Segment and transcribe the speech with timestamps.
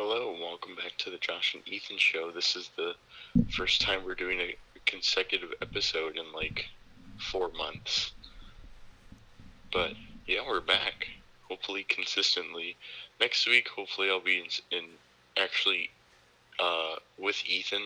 [0.00, 2.30] Hello, and welcome back to the Josh and Ethan show.
[2.30, 2.94] This is the
[3.50, 4.54] first time we're doing a
[4.86, 6.66] consecutive episode in like
[7.32, 8.12] four months.
[9.72, 11.08] But yeah, we're back.
[11.48, 12.76] Hopefully, consistently.
[13.20, 14.84] Next week, hopefully, I'll be in, in
[15.36, 15.90] actually
[16.60, 17.82] uh, with Ethan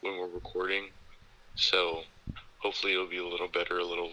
[0.00, 0.86] when we're recording.
[1.54, 2.00] So
[2.60, 4.12] hopefully, it'll be a little better, a little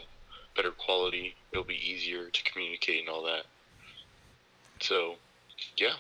[0.58, 1.36] better quality.
[1.54, 3.46] It'll be easier to communicate and all that.
[4.82, 5.16] So,
[5.78, 5.94] yeah.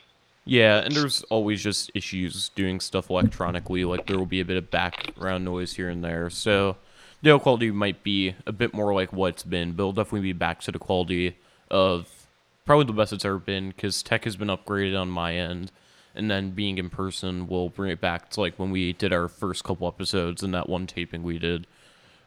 [0.47, 3.83] Yeah, and there's always just issues doing stuff electronically.
[3.83, 6.29] Like there will be a bit of background noise here and there.
[6.29, 6.77] So
[7.21, 10.21] the audio quality might be a bit more like what it's been, but it'll definitely
[10.21, 11.37] be back to the quality
[11.69, 12.27] of
[12.65, 15.71] probably the best it's ever been because tech has been upgraded on my end.
[16.15, 19.27] And then being in person will bring it back to like when we did our
[19.27, 21.67] first couple episodes and that one taping we did.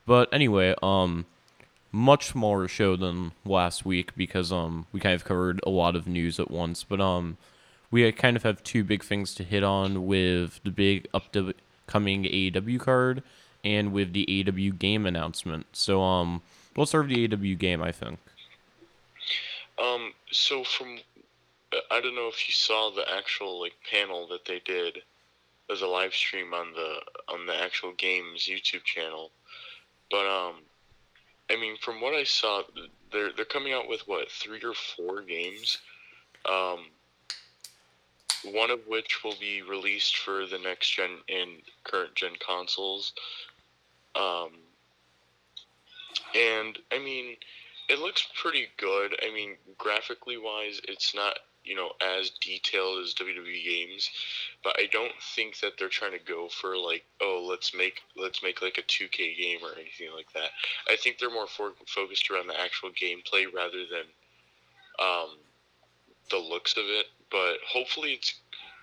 [0.07, 1.25] But anyway, um,
[1.91, 6.07] much smaller show than last week because um we kind of covered a lot of
[6.07, 6.85] news at once.
[6.85, 7.37] But um
[7.91, 12.81] we kind of have two big things to hit on with the big upcoming AEW
[12.81, 13.23] card
[13.65, 15.67] and with the AEW game announcement.
[15.73, 16.43] So um
[16.77, 18.19] let's start with the AEW game, I think.
[19.79, 20.99] Um, so from
[21.91, 25.03] I don't know if you saw the actual like panel that they did
[25.71, 26.97] as a live stream on the
[27.33, 29.31] on the actual game's YouTube channel,
[30.11, 30.57] but um,
[31.49, 32.63] I mean from what I saw,
[33.13, 35.79] they're they're coming out with what three or four games,
[36.49, 36.87] um,
[38.45, 41.51] one of which will be released for the next gen and
[41.85, 43.13] current gen consoles,
[44.15, 44.51] um,
[46.35, 47.37] and I mean
[47.91, 49.17] it looks pretty good.
[49.21, 54.09] I mean, graphically wise, it's not you know as detailed as WWE games,
[54.63, 58.43] but I don't think that they're trying to go for like oh let's make let's
[58.43, 60.51] make like a 2K game or anything like that.
[60.89, 64.07] I think they're more for, focused around the actual gameplay rather than
[65.01, 65.31] um,
[66.31, 67.07] the looks of it.
[67.31, 68.35] But hopefully it's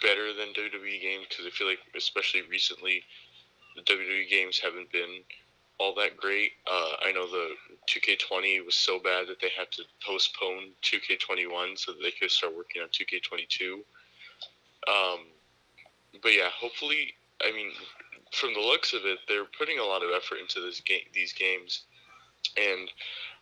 [0.02, 3.04] better than WWE games because I feel like especially recently
[3.76, 5.24] the WWE games haven't been
[5.80, 6.52] all that great.
[6.66, 7.52] Uh, I know the
[7.88, 12.56] 2K20 was so bad that they had to postpone 2K21 so that they could start
[12.56, 13.74] working on 2K22.
[14.88, 15.20] Um,
[16.22, 17.72] but yeah, hopefully, I mean,
[18.32, 21.34] from the looks of it, they're putting a lot of effort into this game, these
[21.34, 21.84] games,
[22.56, 22.90] and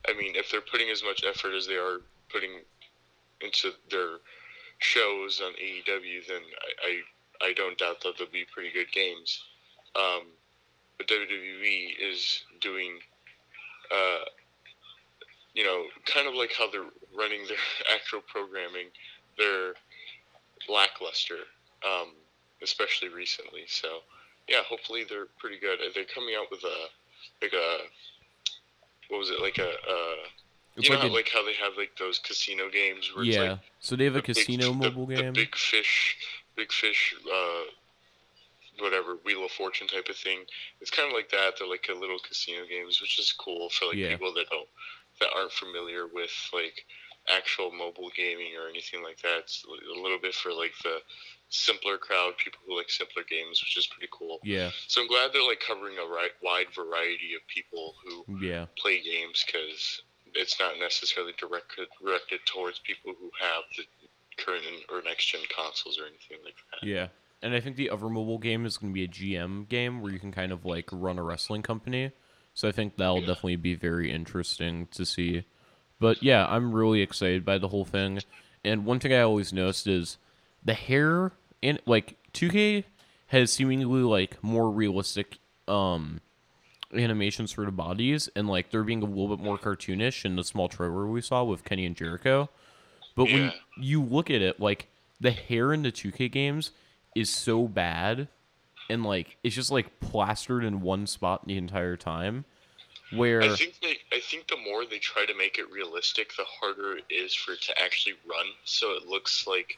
[0.07, 2.01] I mean, if they're putting as much effort as they are
[2.31, 2.61] putting
[3.41, 4.17] into their
[4.79, 6.41] shows on AEW, then
[6.83, 6.87] I,
[7.43, 9.43] I, I don't doubt that they'll be pretty good games.
[9.95, 10.23] Um,
[10.97, 12.99] but WWE is doing,
[13.91, 14.25] uh,
[15.53, 17.57] you know, kind of like how they're running their
[17.93, 18.87] actual programming,
[19.37, 19.73] they're
[20.69, 21.39] lackluster,
[21.85, 22.11] um,
[22.63, 23.63] especially recently.
[23.67, 23.99] So,
[24.47, 25.79] yeah, hopefully they're pretty good.
[25.93, 26.87] They're coming out with a
[27.41, 27.77] like a
[29.09, 29.69] what was it like a.
[29.69, 30.27] Uh,
[30.77, 33.51] you know, like, how, like how they have like those casino games where yeah.
[33.51, 35.25] Like so they have a the casino big, mobile the, game.
[35.25, 36.17] The big fish,
[36.55, 37.61] big fish uh,
[38.79, 40.39] whatever Wheel of Fortune type of thing.
[40.81, 41.53] It's kind of like that.
[41.57, 44.09] They're like a little casino games, which is cool for like yeah.
[44.09, 44.67] people that don't
[45.21, 46.85] that aren't familiar with like
[47.33, 49.39] actual mobile gaming or anything like that.
[49.39, 50.97] It's a little bit for like the
[51.49, 54.39] simpler crowd, people who like simpler games, which is pretty cool.
[54.43, 54.71] Yeah.
[54.87, 58.65] So I'm glad they're like covering a right, wide variety of people who yeah.
[58.77, 60.01] play games because
[60.35, 63.83] it's not necessarily directed directed towards people who have the
[64.43, 66.87] current or next gen consoles or anything like that.
[66.87, 67.07] Yeah
[67.45, 70.11] and I think the other mobile game is going to be a GM game where
[70.11, 72.11] you can kind of like run a wrestling company.
[72.55, 73.27] So I think that'll yeah.
[73.27, 75.45] definitely be very interesting to see.
[75.99, 78.19] But yeah, I'm really excited by the whole thing.
[78.63, 80.17] And one thing I always noticed is
[80.63, 82.85] the hair in like 2K
[83.27, 85.37] has seemingly like more realistic
[85.67, 86.21] um
[86.97, 90.43] animations for the bodies and like they're being a little bit more cartoonish in the
[90.43, 92.49] small trailer we saw with Kenny and Jericho.
[93.15, 93.35] But yeah.
[93.35, 94.87] when you look at it, like
[95.19, 96.71] the hair in the 2K games
[97.15, 98.27] is so bad
[98.89, 102.45] and like it's just like plastered in one spot the entire time
[103.13, 106.43] where I think they I think the more they try to make it realistic, the
[106.43, 108.45] harder it is for it to actually run.
[108.63, 109.77] So it looks like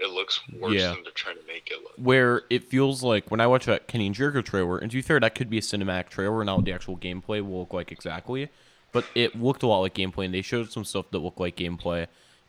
[0.00, 0.92] it looks worse yeah.
[0.92, 1.92] than they're trying to make it look.
[1.96, 5.02] Where it feels like when I watch that Kenny and Jericho trailer, and to be
[5.02, 7.74] fair, that could be a cinematic trailer, and not what the actual gameplay will look
[7.74, 8.48] like exactly.
[8.92, 11.56] But it looked a lot like gameplay, and they showed some stuff that looked like
[11.56, 12.06] gameplay.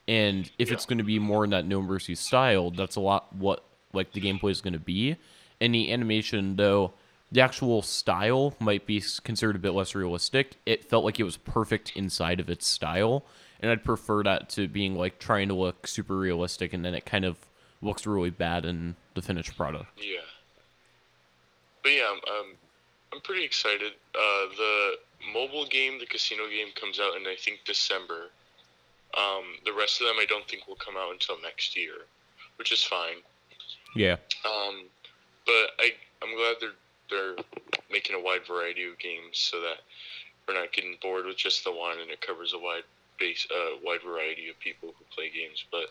[0.07, 0.73] And if yeah.
[0.73, 4.13] it's going to be more in that No Mercy style, that's a lot what like
[4.13, 5.17] the gameplay is going to be.
[5.59, 6.93] And the animation, though,
[7.31, 10.55] the actual style might be considered a bit less realistic.
[10.65, 13.23] It felt like it was perfect inside of its style,
[13.61, 17.05] and I'd prefer that to being like trying to look super realistic, and then it
[17.05, 17.37] kind of
[17.81, 19.87] looks really bad in the finished product.
[19.97, 20.19] Yeah.
[21.83, 22.55] But yeah, I'm I'm,
[23.13, 23.93] I'm pretty excited.
[24.15, 24.91] Uh, the
[25.33, 28.29] mobile game, the casino game, comes out in I think December.
[29.17, 32.05] Um, the rest of them I don't think will come out until next year,
[32.57, 33.17] which is fine.
[33.95, 34.15] Yeah.
[34.45, 34.85] Um,
[35.45, 35.93] but I
[36.23, 36.71] I'm glad they're
[37.09, 37.35] they're
[37.91, 39.81] making a wide variety of games so that
[40.47, 42.83] we're not getting bored with just the one, and it covers a wide
[43.21, 45.63] base, uh, wide variety of people who play games.
[45.71, 45.85] But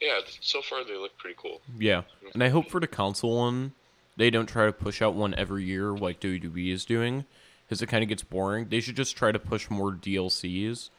[0.00, 1.60] yeah, so far they look pretty cool.
[1.76, 2.02] Yeah,
[2.32, 3.72] and I hope for the console one,
[4.16, 7.24] they don't try to push out one every year like WWE is doing,
[7.64, 8.68] because it kind of gets boring.
[8.68, 10.90] They should just try to push more DLCs,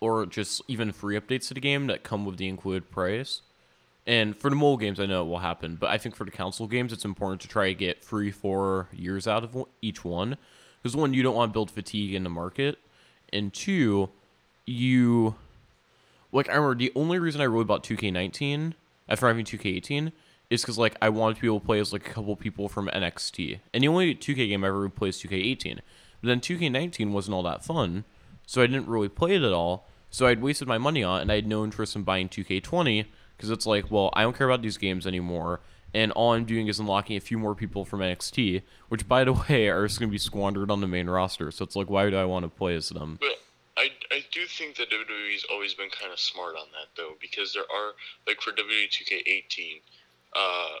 [0.00, 3.42] or just even free updates to the game that come with the included price.
[4.06, 6.30] And for the mobile games, I know it will happen, but I think for the
[6.30, 10.38] console games, it's important to try to get three, four years out of each one.
[10.82, 12.78] Because one, you don't want to build fatigue in the market,
[13.32, 14.08] and two,
[14.68, 15.34] you
[16.32, 18.74] like I remember the only reason I really bought 2K19
[19.08, 20.12] after having 2K18
[20.50, 22.68] is because like I wanted to be able to play as like a couple people
[22.68, 25.80] from NXT, and the only 2K game I ever played is 2K18.
[26.20, 28.04] But then 2K19 wasn't all that fun,
[28.46, 29.86] so I didn't really play it at all.
[30.10, 33.06] So I'd wasted my money on it, and I had no interest in buying 2K20
[33.36, 35.60] because it's like, well, I don't care about these games anymore,
[35.94, 39.32] and all I'm doing is unlocking a few more people from NXT, which by the
[39.48, 41.50] way are just to be squandered on the main roster.
[41.50, 43.18] So it's like, why do I want to play as them?
[44.10, 47.52] I, I do think that WWE's always been kind of smart on that though, because
[47.52, 47.92] there are
[48.26, 49.80] like for WWE 2K18,
[50.36, 50.78] uh,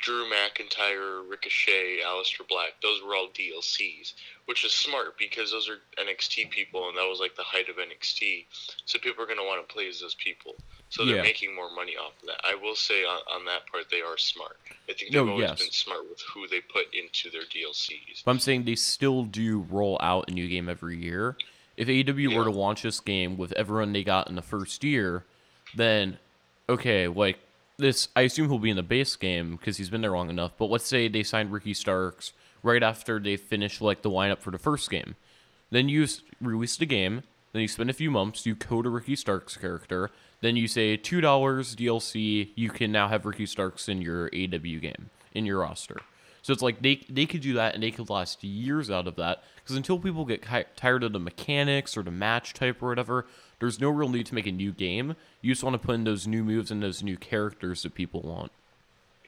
[0.00, 4.14] Drew McIntyre, Ricochet, Aleister Black, those were all DLCs,
[4.46, 7.76] which is smart because those are NXT people, and that was like the height of
[7.76, 8.46] NXT.
[8.84, 10.56] So people are going to want to play as those people.
[10.88, 11.22] So they're Yeah.
[11.22, 12.40] making more money off of that.
[12.44, 14.56] I will say on, on that part, they are smart.
[14.88, 15.60] I think they've No, always yes.
[15.62, 18.24] been smart with who they put into their DLCs.
[18.24, 21.36] But I'm saying they still do roll out a new game every year.
[21.76, 25.24] If AEW were to launch this game with everyone they got in the first year,
[25.74, 26.18] then
[26.68, 27.38] okay, like
[27.78, 30.52] this, I assume he'll be in the base game because he's been there long enough.
[30.58, 32.32] But let's say they signed Ricky Starks
[32.62, 35.16] right after they finished like the lineup for the first game.
[35.70, 36.06] Then you
[36.40, 37.22] release the game.
[37.52, 38.46] Then you spend a few months.
[38.46, 40.10] You code a Ricky Starks character.
[40.40, 42.50] Then you say two dollars DLC.
[42.54, 46.00] You can now have Ricky Starks in your AW game in your roster.
[46.42, 49.16] So it's like they they could do that and they could last years out of
[49.16, 52.88] that because until people get ki- tired of the mechanics or the match type or
[52.88, 53.26] whatever,
[53.58, 55.14] there's no real need to make a new game.
[55.40, 58.20] You just want to put in those new moves and those new characters that people
[58.22, 58.52] want.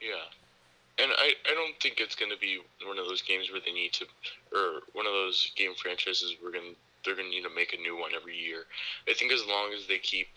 [0.01, 1.03] Yeah.
[1.03, 3.71] And I, I don't think it's going to be one of those games where they
[3.71, 4.05] need to,
[4.53, 7.81] or one of those game franchises where going they're going to need to make a
[7.81, 8.65] new one every year.
[9.07, 10.27] I think as long as they keep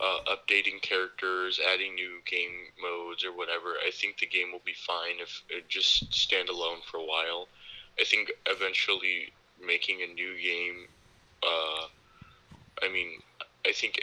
[0.00, 4.74] uh, updating characters, adding new game modes or whatever, I think the game will be
[4.74, 7.48] fine if it just stand alone for a while.
[8.00, 9.32] I think eventually
[9.64, 10.86] making a new game,
[11.42, 11.86] uh,
[12.82, 13.20] I mean,
[13.66, 14.00] I think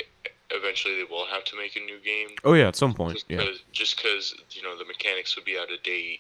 [0.52, 3.14] eventually they will have to make a new game Oh yeah, at some point.
[3.14, 3.38] just Yeah.
[3.38, 6.20] because just because you know the mechanics would be out of date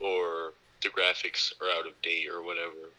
[0.00, 2.90] or the graphics are out of date or whatever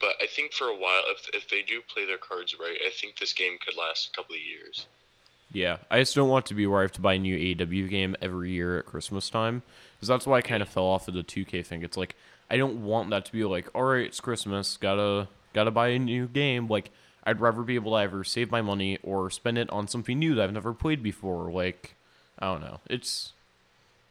[0.00, 2.90] but i think for a while if, if they do play their cards right i
[2.90, 4.86] think this game could last a couple of years
[5.52, 7.88] Yeah, I just don't want to be where I have to buy a new AEW
[7.88, 9.62] game every year at Christmas time,
[9.94, 11.82] because that's why I kind of fell off of the 2K thing.
[11.84, 12.16] It's like
[12.50, 15.98] I don't want that to be like, all right, it's Christmas, gotta gotta buy a
[15.98, 16.68] new game.
[16.68, 16.90] Like
[17.24, 20.34] I'd rather be able to either save my money or spend it on something new
[20.34, 21.50] that I've never played before.
[21.50, 21.94] Like
[22.38, 22.80] I don't know.
[22.88, 23.32] It's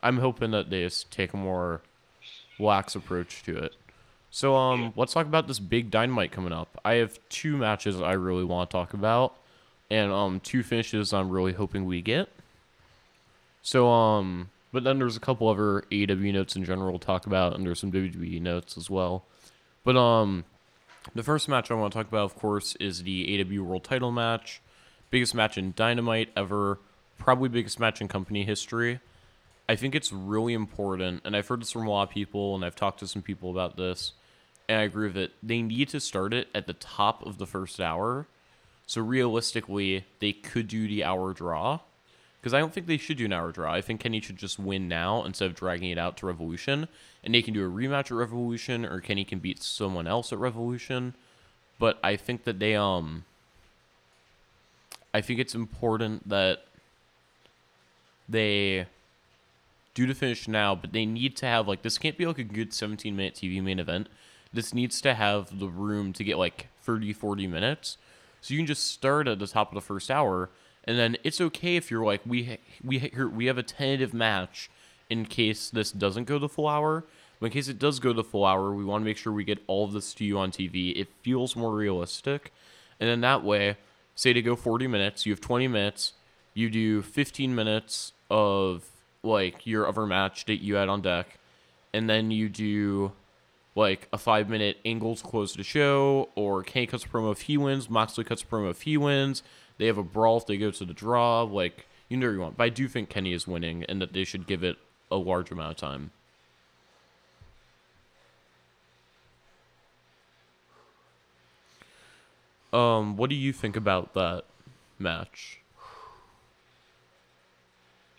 [0.02, 1.82] I'm hoping that they just take a more
[2.60, 3.76] lax approach to it.
[4.30, 6.82] So um, let's talk about this big dynamite coming up.
[6.84, 9.36] I have two matches I really want to talk about
[9.94, 12.30] and um two finishes I'm really hoping we get.
[13.62, 17.56] So um but then there's a couple other AEW notes in general to talk about
[17.56, 19.26] and there's some WWE notes as well.
[19.86, 20.44] But um
[21.16, 24.12] the first match I want to talk about of course is the AEW World Title
[24.12, 24.62] match.
[25.10, 26.80] Biggest match in Dynamite ever,
[27.18, 29.00] probably biggest match in company history.
[29.70, 32.66] I think it's really important and I've heard this from a lot of people and
[32.66, 34.12] I've talked to some people about this
[34.68, 35.32] and I agree with it.
[35.42, 38.28] They need to start it at the top of the first hour
[38.86, 41.80] so realistically, they could do the hour draw.
[42.44, 43.72] Because I don't think they should do an hour draw.
[43.72, 46.90] I think Kenny should just win now instead of dragging it out to Revolution.
[47.24, 50.40] And they can do a rematch at Revolution, or Kenny can beat someone else at
[50.40, 51.14] Revolution.
[51.80, 53.24] But I think that they um
[55.14, 56.66] I think it's important that
[58.28, 58.88] they
[59.94, 62.44] do the finish now, but they need to have like this can't be like a
[62.44, 64.10] good 17 minute TV main event.
[64.52, 67.98] This needs to have the room to get like 30 40 minutes.
[68.42, 70.50] So you can just start at the top of the first hour
[70.86, 74.70] and then it's okay if you're like we we we have a tentative match
[75.10, 77.06] in case this doesn't go the full hour.
[77.40, 79.44] But in case it does go the full hour, we want to make sure we
[79.44, 80.96] get all of this to you on TV.
[80.96, 82.54] It feels more realistic.
[83.00, 83.76] And then that way,
[84.16, 86.14] say to go 40 minutes, you have 20 minutes,
[86.54, 88.86] you do 15 minutes of
[89.24, 91.38] like your other match that you had on deck,
[91.94, 93.12] and then you do
[93.76, 97.42] like a five minute angle to close the show, or Kenny cuts a promo if
[97.42, 99.44] he wins, Moxley cuts a promo if he wins.
[99.78, 101.42] They have a brawl if they go to the draw.
[101.44, 104.14] Like, You know what you want, but I do think Kenny is winning, and that
[104.14, 104.78] they should give it
[105.12, 106.12] a large amount of time.
[112.74, 114.44] Um, what do you think about that
[114.98, 115.60] match?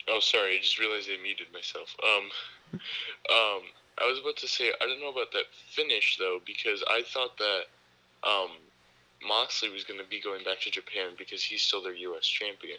[0.09, 0.57] Oh, sorry.
[0.57, 1.95] I just realized I muted myself.
[2.03, 2.31] Um,
[2.75, 3.63] um,
[3.99, 7.37] I was about to say I don't know about that finish though because I thought
[7.39, 7.63] that
[8.23, 8.51] um,
[9.27, 12.27] Moxley was going to be going back to Japan because he's still their U.S.
[12.27, 12.79] champion.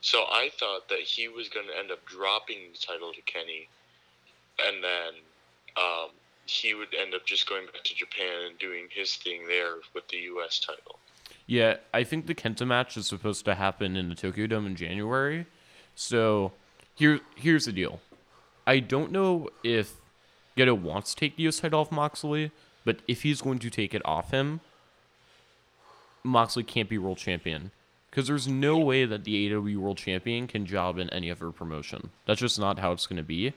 [0.00, 3.68] So I thought that he was going to end up dropping the title to Kenny,
[4.66, 5.14] and then
[5.76, 6.10] um,
[6.46, 10.08] he would end up just going back to Japan and doing his thing there with
[10.08, 10.58] the U.S.
[10.58, 10.98] title.
[11.46, 14.76] Yeah, I think the Kenta match is supposed to happen in the Tokyo Dome in
[14.76, 15.46] January.
[15.94, 16.52] So
[16.94, 18.00] here, here's the deal.
[18.66, 19.94] I don't know if
[20.56, 22.50] Gedo wants to take the US title off Moxley,
[22.84, 24.60] but if he's going to take it off him,
[26.24, 27.70] Moxley can't be world champion.
[28.10, 32.10] Because there's no way that the AEW world champion can job in any other promotion.
[32.26, 33.54] That's just not how it's going to be.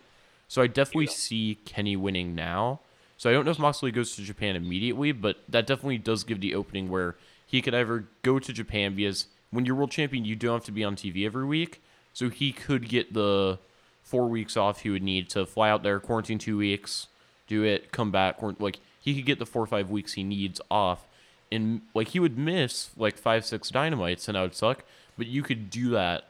[0.48, 1.12] So I definitely Yeah.
[1.12, 2.80] see Kenny winning now.
[3.18, 6.40] So I don't know if Moxley goes to Japan immediately, but that definitely does give
[6.40, 10.36] the opening where he could either go to Japan because when you're world champion, you
[10.38, 11.82] don't have to be on TV every week.
[12.14, 13.60] So he could get the
[14.04, 17.08] four weeks off he would need to fly out there, quarantine two weeks,
[17.48, 18.38] do it, come back.
[18.60, 21.06] Like he could get the four or five weeks he needs off,
[21.52, 24.84] and like he would miss like five six dynamites, and that would suck.
[25.18, 26.28] But you could do that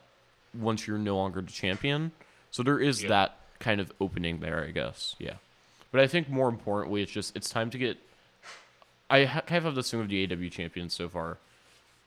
[0.56, 2.12] once you're no longer the champion.
[2.50, 3.08] So there is Yeah.
[3.10, 5.16] that kind of opening there, I guess.
[5.18, 5.34] Yeah.
[5.92, 7.98] But I think more importantly, it's just it's time to get.
[9.08, 11.38] I ha- kind of have this thing of the AW champions so far.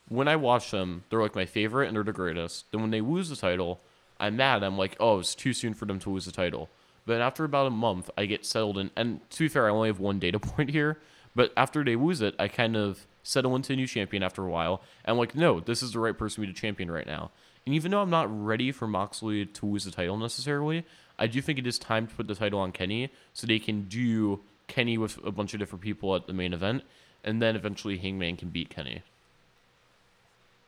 [0.10, 2.70] When I watch them, they're like my favorite and they're the greatest.
[2.72, 3.80] Then when they lose the title,
[4.20, 4.64] I'm mad.
[4.64, 6.68] I'm like, oh, it's too soon for them to lose the title.
[7.06, 8.92] But after about a month, I get settled in.
[8.96, 10.98] And to be fair, I only have one data point here.
[11.36, 14.50] But after they lose it, I kind of settle into a new champion after a
[14.50, 14.82] while.
[15.06, 17.32] And I'm like, no, this is the right person to be the champion right now.
[17.66, 20.86] And even though I'm not ready for Moxley to lose the title necessarily,
[21.20, 23.84] I do think it is time to put the title on Kenny so they can
[23.84, 26.84] do Kenny with a bunch of different people at the main event.
[27.24, 29.04] And then eventually Hangman can beat Kenny.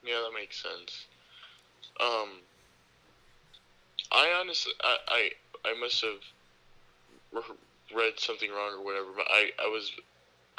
[0.06, 1.06] Yeah, that makes sense.
[2.00, 2.30] Um,
[4.12, 5.30] I honestly, I, I,
[5.66, 7.44] I must have
[7.96, 9.92] read something wrong or whatever, but I, I was,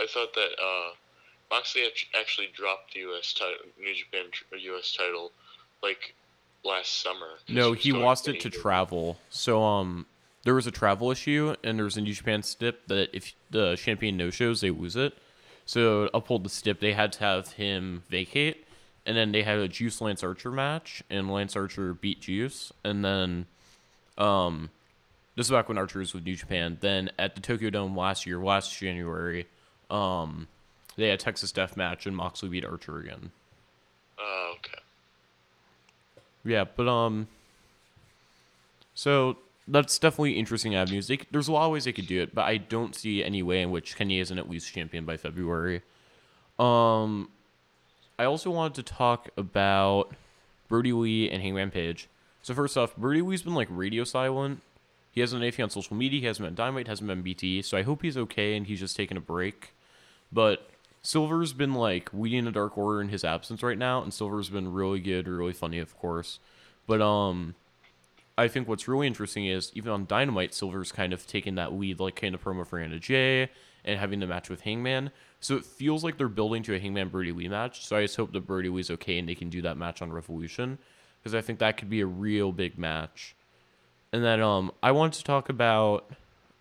[0.03, 0.95] I thought that uh,
[1.51, 1.83] Moxley
[2.19, 3.33] actually dropped the U.S.
[3.33, 4.97] title, New Japan tr- U.S.
[4.97, 5.31] title,
[5.83, 6.15] like
[6.65, 7.29] last summer.
[7.49, 9.19] No, he lost it to travel.
[9.31, 10.07] So um
[10.45, 13.77] there was a travel issue and there was a New Japan stip that if the
[13.77, 15.17] champion no shows they lose it.
[15.67, 18.65] So uphold the stip they had to have him vacate
[19.07, 23.05] and then they had a Juice Lance Archer match and Lance Archer beat Juice and
[23.05, 23.47] then
[24.19, 24.71] um
[25.35, 26.77] this is back when Archer was with New Japan.
[26.81, 29.47] Then at the Tokyo Dome last year, last January,
[29.93, 30.49] um
[30.97, 33.31] they had Texas Death match and Moxley beat Archer again.
[34.19, 34.79] Oh, okay.
[36.45, 37.29] Yeah, but um,
[38.95, 41.07] so that's definitely interesting avenues.
[41.07, 43.43] They, there's a lot of ways they could do it, but I don't see any
[43.43, 45.83] way in which Kenny isn't at least champion by February.
[46.59, 47.31] Um,
[48.19, 50.15] I also wanted to talk about
[50.69, 52.09] Brodie Lee and Hangman Page.
[52.43, 54.61] So first off, Brodie Lee's been like radio silent.
[55.13, 56.21] He hasn't been anything on social media.
[56.21, 56.89] He hasn't been Dynamite.
[56.89, 57.63] Hasn't been BT.
[57.63, 59.75] So I hope he's okay and he's just taking a break.
[60.33, 60.69] But
[61.03, 64.73] Silver's been like weeding a Dark Order in his absence right now, and Silver's been
[64.73, 66.39] really good, really funny, of course.
[66.87, 67.55] But um,
[68.39, 72.01] I think what's really interesting is even on Dynamite, Silver's kind of taking that lead,
[72.01, 73.51] like kind of promo for Anna Jay
[73.85, 75.11] and having the match with Hangman.
[75.41, 77.85] So it feels like they're building to a Hangman Brodie Lee match.
[77.87, 80.13] So I just hope that Brodie Lee's okay and they can do that match on
[80.13, 80.79] Revolution
[81.19, 83.35] because I think that could be a real big match.
[84.13, 86.11] And then um, I want to talk about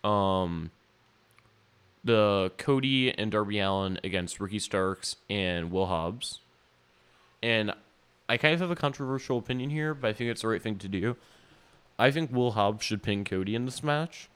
[0.03, 0.71] um
[2.03, 6.39] the Cody and Darby Allin against Ricky Starks and Will Hobbs.
[7.43, 7.73] And
[8.27, 10.77] I kind of have a controversial opinion here, but I think it's the right thing
[10.79, 11.15] to do.
[11.99, 14.29] I think Will Hobbs should pin Cody in this match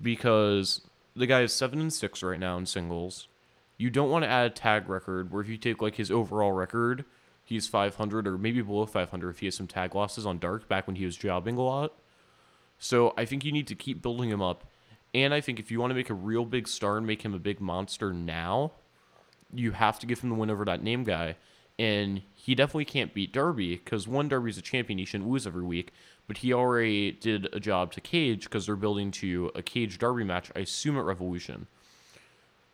[0.00, 0.82] because
[1.14, 3.28] the guy is 7 and 6 right now in singles.
[3.76, 6.52] You don't want to add a tag record where if you take like his overall
[6.52, 7.04] record,
[7.44, 10.86] he's 500 or maybe below 500 if he has some tag losses on Dark back
[10.86, 11.92] when he was jobbing a lot.
[12.78, 14.66] So I think you need to keep building him up.
[15.14, 17.34] And I think if you want to make a real big star and make him
[17.34, 18.72] a big monster now,
[19.52, 21.36] you have to give him the win over that name guy.
[21.78, 24.98] And he definitely can't beat Darby because one, Darby's a champion.
[24.98, 25.92] He shouldn't lose every week.
[26.26, 30.24] But he already did a job to Cage because they're building to a Cage Darby
[30.24, 31.66] match, I assume at Revolution.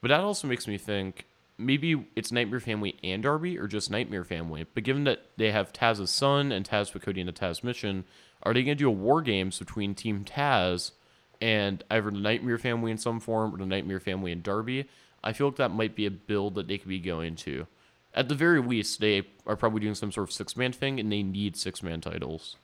[0.01, 1.25] But that also makes me think
[1.57, 4.67] maybe it's Nightmare Family and Darby or just Nightmare Family.
[4.75, 8.05] But given that they have Taz's son and Taz with Cody in the Taz mission,
[8.43, 10.93] are they going to do a war games between Team Taz
[11.41, 14.89] and either the Nightmare Family in some form or the Nightmare Family in Darby?
[15.23, 17.67] I feel like that might be a build that they could be going to.
[18.15, 21.11] At the very least, they are probably doing some sort of six man thing and
[21.11, 22.57] they need six man titles.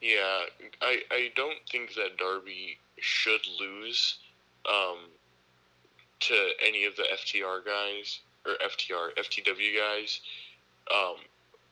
[0.00, 0.44] Yeah,
[0.80, 4.18] I I don't think that Darby should lose
[4.66, 4.98] um,
[6.20, 6.34] to
[6.66, 10.20] any of the FTR guys or FTR FTW guys,
[10.92, 11.16] um,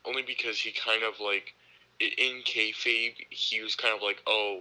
[0.05, 1.55] only because he kind of like
[2.00, 4.61] in kayfabe he was kind of like oh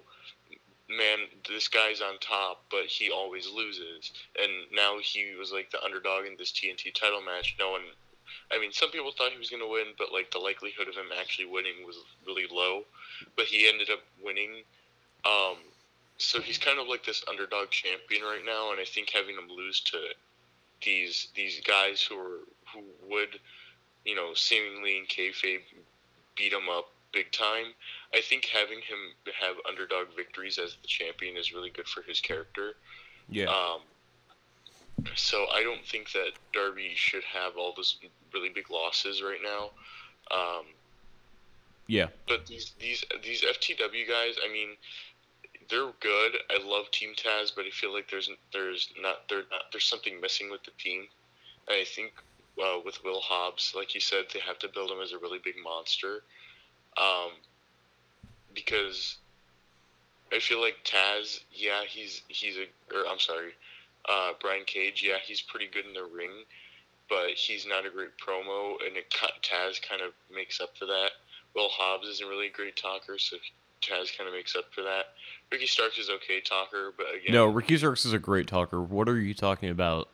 [0.90, 4.12] man this guy's on top but he always loses.
[4.42, 7.56] And now he was like the underdog in this TNT title match.
[7.60, 7.82] No one
[8.52, 10.96] I mean some people thought he was going to win but like the likelihood of
[10.96, 12.84] him actually winning was really low.
[13.36, 14.64] But he ended up winning.
[15.26, 15.58] Um,
[16.18, 19.50] so he's kind of like this underdog champion right now, and I think having him
[19.50, 19.98] lose to
[20.84, 22.40] these these guys who are
[22.74, 23.40] who would,
[24.06, 25.62] you know, seemingly in kayfabe
[26.36, 27.68] beat him up big time.
[28.14, 28.98] I think having him
[29.40, 32.74] have underdog victories as the champion is really good for his character.
[33.30, 33.46] Yeah.
[33.46, 33.82] Um,
[35.16, 37.98] so I don't think that Darby should have all those
[38.34, 39.70] really big losses right now.
[40.36, 40.66] Um,
[41.88, 42.08] yeah.
[42.28, 44.70] But these these these FTW guys, I mean,
[45.70, 46.34] they're good.
[46.50, 50.20] I love Team Taz, but I feel like there's there's not there not there's something
[50.20, 51.08] missing with the team.
[51.68, 52.14] And I think
[52.62, 55.40] uh, with Will Hobbs, like you said, they have to build him as a really
[55.44, 56.24] big monster.
[57.00, 57.32] Um,
[58.54, 59.18] because
[60.34, 63.52] I feel like Taz, yeah, he's he's a or I'm sorry,
[64.10, 66.32] uh, Brian Cage, yeah, he's pretty good in the ring,
[67.10, 69.14] but he's not a great promo, and it,
[69.44, 71.12] Taz kind of makes up for that.
[71.56, 73.38] Will Hobbs isn't really a great talker, so
[73.82, 75.14] Taz kind of makes up for that.
[75.52, 78.82] Ricky Starks is okay talker, but again, no, Ricky Starks is a great talker.
[78.82, 80.10] What are you talking about?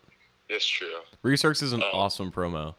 [0.50, 0.88] That's true.
[1.22, 2.76] Ricky Starks is an um, awesome promo.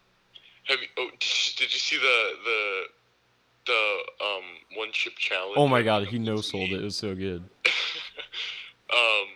[0.65, 0.89] Have you?
[0.99, 2.83] Oh, did you see the the
[3.67, 4.45] the um
[4.77, 5.57] one chip challenge?
[5.57, 6.81] Oh my god, he no sold it.
[6.81, 7.43] It was so good.
[8.93, 9.29] um,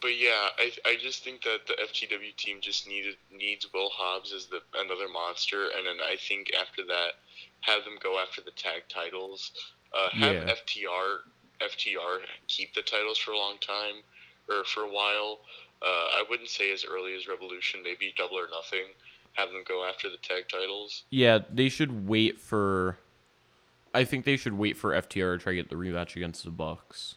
[0.00, 4.32] but yeah, I I just think that the FTW team just needed needs Will Hobbs
[4.32, 7.12] as the another monster, and then I think after that,
[7.60, 9.52] have them go after the tag titles.
[9.92, 10.54] Uh, have yeah.
[10.54, 11.18] FTR
[11.60, 14.02] FTR keep the titles for a long time
[14.48, 15.40] or for a while.
[15.82, 18.86] Uh, I wouldn't say as early as Revolution, maybe Double or Nothing.
[19.34, 21.04] Have them go after the tag titles.
[21.10, 22.98] Yeah, they should wait for.
[23.92, 26.50] I think they should wait for FTR to try to get the rematch against the
[26.50, 27.16] Bucks.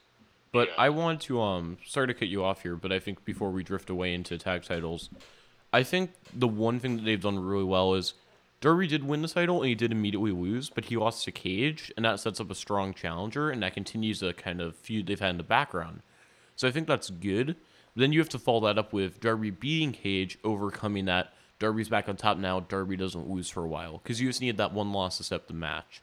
[0.52, 0.76] But yeah.
[0.78, 3.64] I want to um sorry to cut you off here, but I think before we
[3.64, 5.10] drift away into tag titles,
[5.72, 8.14] I think the one thing that they've done really well is
[8.62, 11.92] Darby did win the title and he did immediately lose, but he lost to Cage,
[11.98, 15.20] and that sets up a strong challenger, and that continues the kind of feud they've
[15.20, 16.02] had in the background.
[16.56, 17.58] So I think that's good.
[17.96, 21.34] Then you have to follow that up with Darby beating Cage, overcoming that.
[21.60, 22.62] Darby's back on top now.
[22.62, 25.48] Darby doesn't lose for a while because you just need that one loss to set
[25.48, 26.02] the match.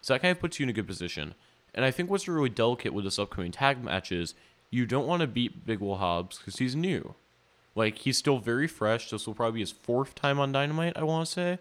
[0.00, 1.34] So that kind of puts you in a good position.
[1.74, 4.34] And I think what's really delicate with this upcoming tag match is
[4.70, 7.14] you don't want to beat Big Will Hobbs because he's new.
[7.74, 9.10] Like he's still very fresh.
[9.10, 10.96] This will probably be his fourth time on Dynamite.
[10.96, 11.58] I want to say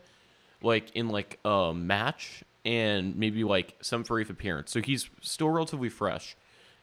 [0.62, 4.72] like in like a match and maybe like some brief appearance.
[4.72, 6.36] So he's still relatively fresh,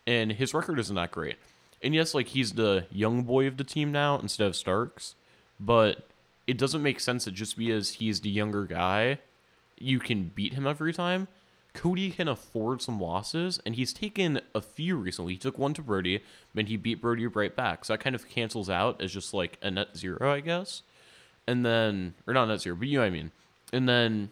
[0.06, 1.36] and his record isn't that great.
[1.82, 5.14] And yes, like he's the young boy of the team now instead of Starks,
[5.60, 6.08] but
[6.46, 9.18] it doesn't make sense that just because he's the younger guy,
[9.78, 11.28] you can beat him every time.
[11.74, 15.34] Cody can afford some losses, and he's taken a few recently.
[15.34, 16.22] He took one to Brodie,
[16.56, 17.84] and he beat Brodie right back.
[17.84, 20.82] So that kind of cancels out as just like a net zero, I guess.
[21.46, 23.32] And then, or not net zero, but you know what I mean.
[23.72, 24.30] And then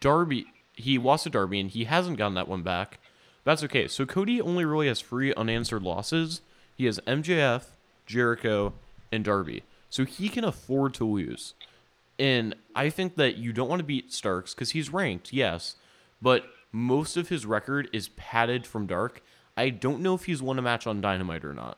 [0.00, 2.98] Darby, he lost to Darby, and he hasn't gotten that one back.
[3.44, 3.88] That's okay.
[3.88, 6.40] So Cody only really has three unanswered losses.
[6.76, 7.64] He has MJF,
[8.06, 8.74] Jericho,
[9.10, 9.64] and Darby.
[9.90, 11.54] So he can afford to lose.
[12.18, 15.76] And I think that you don't want to beat Starks because he's ranked, yes.
[16.22, 19.22] But most of his record is padded from Dark.
[19.56, 21.76] I don't know if he's won a match on Dynamite or not.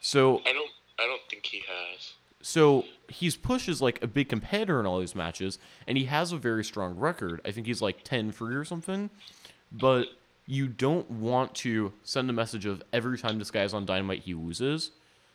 [0.00, 2.14] So I don't I don't think he has.
[2.42, 6.32] So he's pushed as like a big competitor in all these matches, and he has
[6.32, 7.40] a very strong record.
[7.44, 9.10] I think he's like 10 free or something.
[9.70, 10.06] But
[10.46, 14.34] you don't want to send a message of every time this guy's on Dynamite, he
[14.34, 14.90] loses.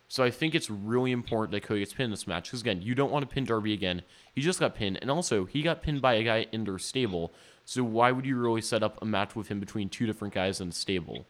[0.07, 2.49] So I think it's really important that Cody gets pinned in this match.
[2.49, 4.01] Because again, you don't want to pin Darby again.
[4.33, 4.99] He just got pinned.
[5.01, 7.33] And also, he got pinned by a guy in their stable.
[7.65, 10.61] So why would you really set up a match with him between two different guys
[10.61, 11.25] in the stable?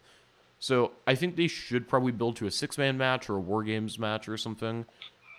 [0.60, 3.64] So I think they should probably build to a six man match or a War
[3.64, 4.86] Games match or something.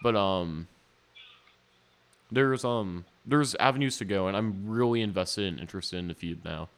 [0.02, 0.68] But um
[2.30, 6.44] there's um there's avenues to go and I'm really invested and interested in the feud
[6.44, 6.68] now.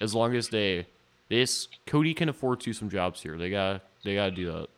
[0.00, 0.86] As long as they
[1.28, 3.36] this Cody can afford to do some jobs here.
[3.38, 4.68] They got they gotta do that.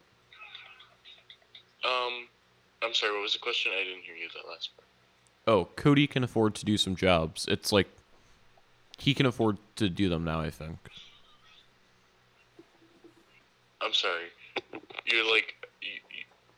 [1.85, 2.29] Um
[2.83, 3.73] I'm sorry, what was the question?
[3.75, 4.87] I didn't hear you that last part.
[5.47, 7.47] Oh, Cody can afford to do some jobs.
[7.49, 7.89] It's like
[9.01, 10.79] he can afford to do them now, I think.
[13.83, 14.27] I'm sorry.
[15.07, 15.55] You're like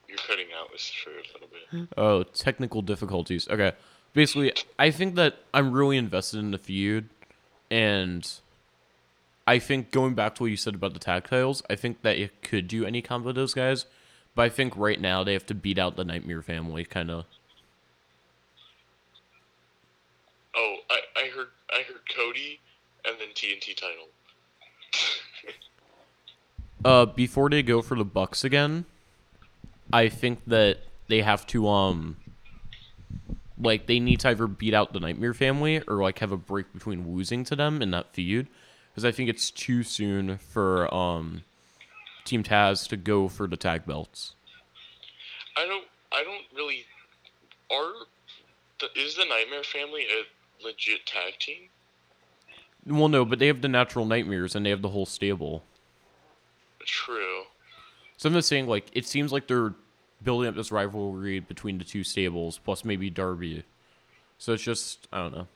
[0.09, 1.89] you're cutting out this for a little bit.
[1.97, 3.49] Oh, technical difficulties.
[3.49, 3.73] Okay.
[4.13, 7.09] Basically, I think that I'm really invested in the feud,
[7.71, 8.31] and
[9.47, 12.19] I think going back to what you said about the tag titles, I think that
[12.19, 13.87] it could do any combo of those guys,
[14.35, 17.25] but I think right now they have to beat out the Nightmare family, kind of.
[20.55, 22.61] Oh, I, I heard I heard Cody
[23.05, 24.09] and then TNT title.
[26.85, 28.85] Uh, before they go for the Bucks again,
[29.93, 32.17] I think that they have to um,
[33.57, 36.73] like they need to either beat out the Nightmare family or like have a break
[36.73, 38.49] between losing to them in that feud,
[38.91, 41.45] because I think it's too soon for um,
[42.25, 44.35] Team Taz to go for the tag belts.
[45.57, 46.85] I don't I don't really
[47.71, 47.93] are
[48.81, 51.69] the, is the Nightmare family a legit tag team?
[52.87, 55.63] Well, no, but they have the Natural Nightmares and they have the whole stable.
[56.81, 57.43] True.
[58.17, 59.75] So I'm just saying, like, it seems like they're
[60.23, 63.65] building up this rivalry between the two stables, plus maybe Darby.
[64.39, 65.47] So it's just, I don't know.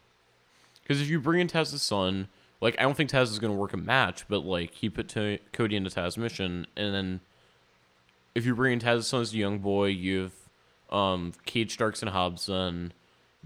[0.83, 2.29] Because if you bring in Taz's son,
[2.61, 5.09] like, I don't think Taz is going to work a match, but, like, he put
[5.11, 7.21] to Cody into Taz's mission, and then
[8.35, 12.03] if you bring in Taz's son as a young boy, you have um, Cage Starks
[12.03, 12.93] and Hobson.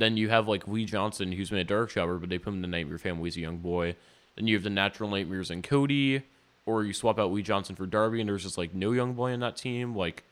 [0.00, 2.56] Then you have, like, Lee Johnson, who's been a Dark Shower, but they put him
[2.56, 3.94] in the Nightmare family as a young boy.
[4.34, 6.22] Then you have the Natural Nightmares and Cody
[6.66, 9.32] or you swap out Lee Johnson for Darby, and there's just like no young boy
[9.32, 9.96] in that team.
[9.96, 10.22] Like,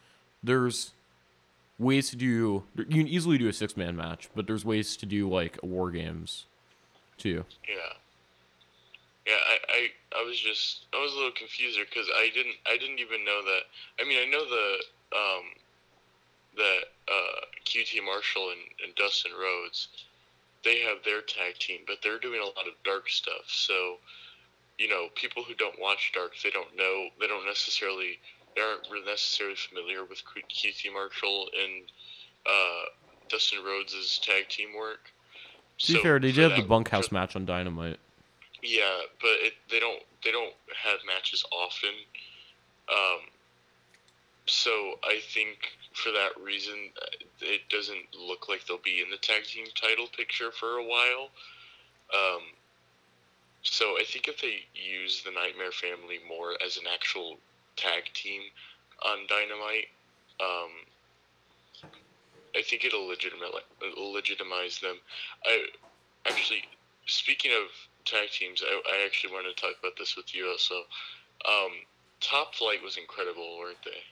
[0.43, 0.93] there's
[1.79, 2.65] ways to do.
[2.77, 5.91] You can easily do a six man match, but there's ways to do like war
[5.91, 6.47] games,
[7.17, 7.45] too.
[7.69, 7.95] Yeah.
[9.27, 12.79] Yeah, I, I, I was just I was a little confused because I didn't I
[12.79, 13.63] didn't even know that.
[14.01, 15.45] I mean, I know the um,
[16.59, 19.89] that uh, QT Marshall and, and Dustin Rhodes,
[20.65, 23.47] they have their tag team, but they're doing a lot of dark stuff.
[23.47, 23.97] So
[24.79, 28.19] you know, people who don't watch Dark, they don't know, they don't necessarily,
[28.55, 31.83] they aren't necessarily familiar with QT Marshall and
[32.47, 32.85] uh,
[33.29, 35.11] Dustin Rhodes' tag team work.
[35.79, 37.99] To be so fair, they did have the bunkhouse for, match on Dynamite.
[38.63, 41.91] Yeah, but it, they don't they don't have matches often.
[42.91, 43.21] Um,
[44.47, 44.71] so
[45.05, 45.59] I think
[45.99, 46.91] for that reason,
[47.41, 51.31] it doesn't look like they'll be in the tag team title picture for a while.
[52.15, 52.43] Um,
[53.63, 57.37] so I think if they use the Nightmare Family more as an actual
[57.77, 58.43] tag team
[59.05, 59.89] on Dynamite,
[60.41, 60.71] um,
[62.57, 63.51] I think it'll legitimate
[63.99, 64.97] legitimize them.
[65.45, 65.67] I
[66.27, 66.63] actually,
[67.07, 67.69] speaking of
[68.05, 70.87] tag teams, I, I actually wanted to talk about this with you also.
[71.47, 71.73] Um,
[72.21, 74.03] Top Flight was incredible, weren't they?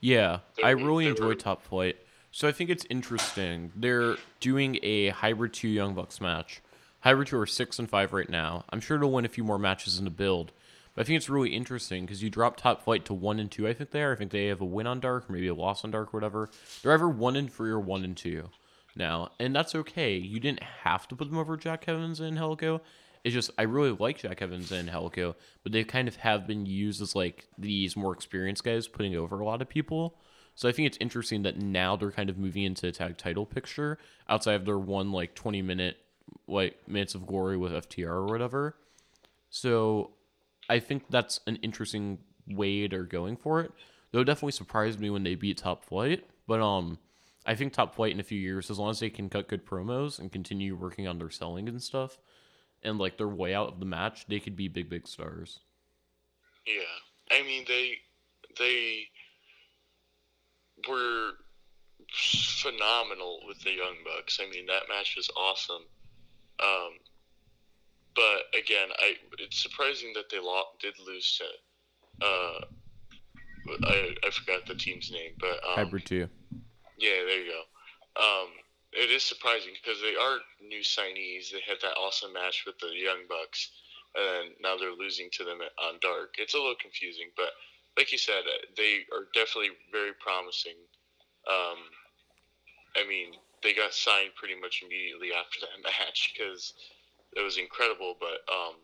[0.00, 1.34] Yeah, I really enjoy.
[1.34, 1.96] Top Flight.
[2.32, 3.72] So I think it's interesting.
[3.76, 6.62] They're doing a hybrid two Young Bucks match
[7.00, 8.64] Hybrid 2 are 6 and 5 right now.
[8.68, 10.52] I'm sure they'll win a few more matches in the build.
[10.94, 13.66] But I think it's really interesting because you drop top flight to 1 and 2,
[13.66, 14.12] I think they are.
[14.12, 16.50] I think they have a win on Dark, maybe a loss on Dark, whatever.
[16.82, 18.50] They're either 1 and 3 or 1 and 2
[18.96, 19.30] now.
[19.38, 20.16] And that's okay.
[20.16, 22.82] You didn't have to put them over Jack Evans and Angelico.
[23.22, 26.64] It's just, I really like Jack Evans and Angelico, but they kind of have been
[26.64, 30.16] used as like these more experienced guys putting over a lot of people.
[30.54, 33.98] So I think it's interesting that now they're kind of moving into tag title picture
[34.28, 35.96] outside of their one like 20 minute
[36.46, 38.76] like minutes of glory with FTR or whatever.
[39.50, 40.12] So
[40.68, 43.72] I think that's an interesting way they're going for it.
[44.12, 46.26] Though it definitely surprised me when they beat Top Flight.
[46.46, 46.98] But um
[47.46, 49.64] I think Top Flight in a few years, as long as they can cut good
[49.64, 52.18] promos and continue working on their selling and stuff,
[52.82, 55.60] and like their way out of the match, they could be big, big stars.
[56.66, 57.94] Yeah, I mean they
[58.58, 59.04] they
[60.88, 61.32] were
[62.62, 64.40] phenomenal with the Young Bucks.
[64.42, 65.82] I mean that match was awesome.
[66.62, 66.98] Um,
[68.14, 72.26] but again, I it's surprising that they lo- did lose to.
[72.26, 72.64] Uh,
[73.84, 76.28] I, I forgot the team's name, but um, Hybrid Two.
[76.98, 78.22] Yeah, there you go.
[78.22, 78.48] Um,
[78.92, 81.50] it is surprising because they are new signees.
[81.50, 83.70] They had that awesome match with the Young Bucks,
[84.14, 86.34] and now they're losing to them on Dark.
[86.38, 87.50] It's a little confusing, but
[87.96, 90.78] like you said, uh, they are definitely very promising.
[91.46, 91.78] Um,
[92.96, 96.74] I mean, they got signed pretty much immediately after that match because
[97.36, 98.16] it was incredible.
[98.18, 98.74] But um,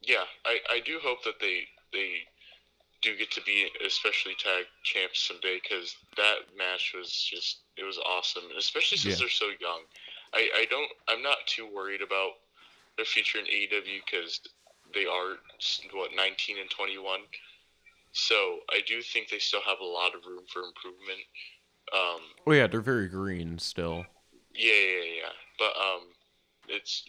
[0.00, 2.26] yeah, I, I do hope that they they
[3.22, 8.42] get to be especially tag champs someday because that match was just it was awesome,
[8.50, 9.20] and especially since yeah.
[9.20, 9.80] they're so young.
[10.34, 12.32] I, I don't I'm not too worried about
[12.96, 14.40] their future in AEW because
[14.92, 15.38] they are
[15.92, 17.20] what 19 and 21.
[18.12, 21.22] So I do think they still have a lot of room for improvement.
[21.94, 24.04] Um, oh yeah, they're very green still.
[24.54, 25.32] Yeah, yeah, yeah.
[25.58, 26.08] But um,
[26.68, 27.04] it's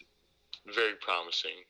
[0.74, 1.64] very promising.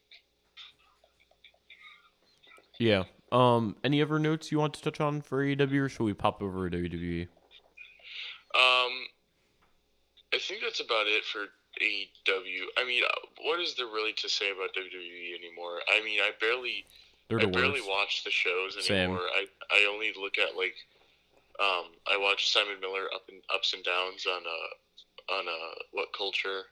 [2.78, 3.04] Yeah.
[3.36, 3.76] Um.
[3.82, 6.70] Any other notes you want to touch on for AEW, or should we pop over
[6.70, 7.22] to WWE?
[8.54, 8.92] Um,
[10.32, 11.46] I think that's about it for
[11.82, 12.60] AEW.
[12.78, 15.78] I mean, uh, what is there really to say about WWE anymore?
[15.90, 16.84] I mean, I barely
[17.28, 17.88] They're I the barely worst.
[17.88, 18.96] watch the shows Same.
[19.10, 19.26] anymore.
[19.34, 20.76] I I only look at like
[21.58, 26.62] um I watch Simon Miller up and ups and downs on uh on uh WhatCulture.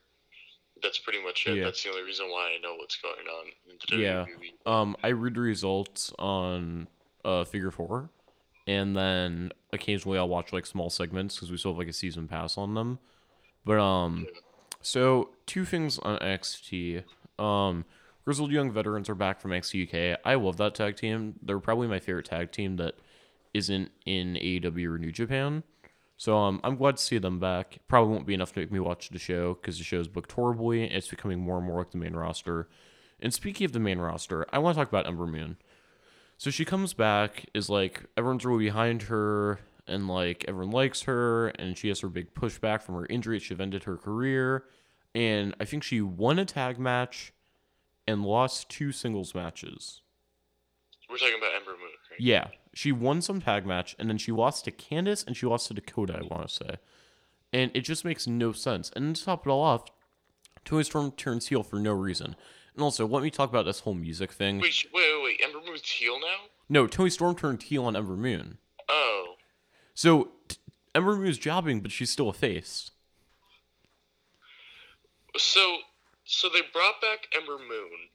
[0.83, 1.57] That's pretty much it.
[1.57, 1.63] Yeah.
[1.63, 4.25] That's the only reason why I know what's going on in the Yeah.
[4.65, 6.87] Um, I read the results on
[7.25, 8.09] uh Figure Four,
[8.67, 12.27] and then occasionally I'll watch like small segments because we still have like a season
[12.27, 12.99] pass on them.
[13.65, 14.27] But um,
[14.81, 17.03] so two things on NXT.
[17.39, 17.85] Um,
[18.25, 20.19] Grizzled Young Veterans are back from NXT UK.
[20.23, 21.35] I love that tag team.
[21.41, 22.95] They're probably my favorite tag team that
[23.53, 25.63] isn't in AEW or New Japan.
[26.23, 27.79] So um, I'm glad to see them back.
[27.89, 30.85] Probably won't be enough to make me watch the show because the show's booked horribly.
[30.85, 32.69] It's becoming more and more like the main roster.
[33.19, 35.57] And speaking of the main roster, I want to talk about Ember Moon.
[36.37, 41.49] So she comes back, is like everyone's really behind her, and like everyone likes her,
[41.49, 43.37] and she has her big pushback from her injury.
[43.39, 44.63] She've ended her career,
[45.13, 47.33] and I think she won a tag match
[48.07, 49.99] and lost two singles matches.
[51.09, 52.21] We're talking about Ember Moon, right?
[52.21, 55.67] Yeah, she won some tag match, and then she lost to Candice, and she lost
[55.67, 56.19] to Dakota.
[56.19, 56.77] I want to say,
[57.51, 58.91] and it just makes no sense.
[58.95, 59.85] And to top it all off,
[60.65, 62.35] Toni Storm turns heel for no reason.
[62.73, 64.59] And also, let me talk about this whole music thing.
[64.59, 65.41] Wait, wait, wait, wait.
[65.43, 66.49] Ember Moon's heel now?
[66.69, 68.57] No, Toni Storm turned heel on Ember Moon.
[68.89, 69.35] Oh.
[69.93, 70.57] So t-
[70.95, 72.91] Ember Moon is jobbing, but she's still a face.
[75.37, 75.77] So
[76.25, 78.09] so they brought back Ember Moon.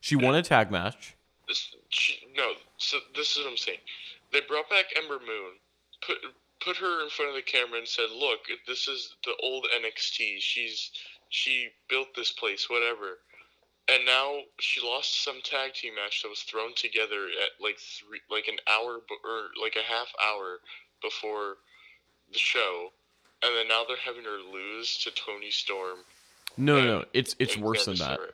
[0.00, 1.16] She won a tag match.
[1.48, 2.52] This, she, no,
[2.84, 3.78] so this is what I'm saying.
[4.32, 5.58] They brought back Ember Moon,
[6.06, 6.16] put
[6.60, 10.40] put her in front of the camera and said, "Look, this is the old NXT.
[10.40, 10.90] She's
[11.28, 13.18] she built this place, whatever."
[13.86, 18.20] And now she lost some tag team match that was thrown together at like three,
[18.30, 20.60] like an hour or like a half hour
[21.02, 21.56] before
[22.32, 22.92] the show,
[23.42, 25.98] and then now they're having her lose to Toni Storm.
[26.56, 27.04] No, no, no.
[27.12, 28.18] It's it's worse than that.
[28.20, 28.32] LeRae.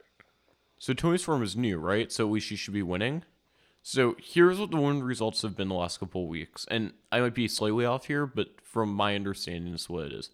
[0.79, 2.11] So Toni Storm is new, right?
[2.11, 3.25] So least she should be winning.
[3.83, 7.35] So here's what the win results have been the last couple weeks, and I might
[7.35, 10.31] be slightly off here, but from my understanding, is what it is.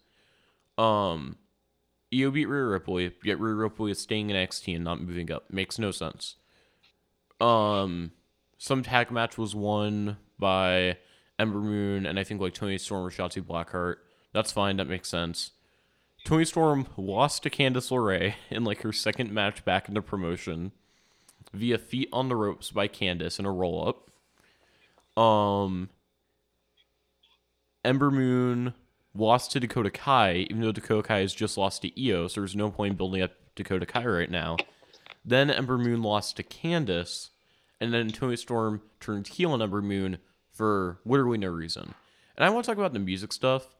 [0.77, 1.37] Um,
[2.15, 5.51] Io beat Rhea Ripley, yet Rhea Ripley is staying in NXT and not moving up.
[5.51, 6.37] Makes no sense.
[7.41, 8.13] Um,
[8.59, 10.99] some tag match was won by
[11.39, 13.97] Ember Moon and I think like Toni Storm or Shotzi Blackheart.
[14.33, 14.77] That's fine.
[14.77, 15.53] That makes sense.
[16.25, 20.73] Toni Storm lost to Candice LeRae in like her second match back in the promotion
[21.53, 23.89] via feet on the ropes by Candice in a roll
[25.17, 25.23] up.
[25.23, 25.89] Um,
[27.85, 28.75] Ember Moon
[29.15, 32.57] lost to Dakota Kai, even though Dakota Kai has just lost to Io, so there's
[32.57, 34.57] no point in building up Dakota Kai right now.
[35.25, 37.31] Then Ember Moon lost to Candice,
[37.81, 40.19] and then Toni Storm turned heel on Ember Moon
[40.53, 41.95] for literally no reason.
[42.37, 43.76] And I want to talk about the music stuff.